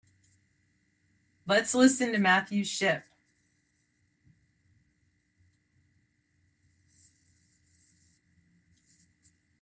Let's 1.47 1.75
listen 1.75 2.13
to 2.13 2.17
Matthew 2.19 2.63
Shipp. 2.65 3.03